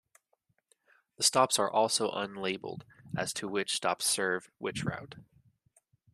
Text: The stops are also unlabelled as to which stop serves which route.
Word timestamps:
The 1.17 1.23
stops 1.23 1.59
are 1.59 1.69
also 1.69 2.09
unlabelled 2.09 2.85
as 3.15 3.31
to 3.33 3.47
which 3.47 3.75
stop 3.75 4.01
serves 4.01 4.49
which 4.57 4.83
route. 4.83 5.13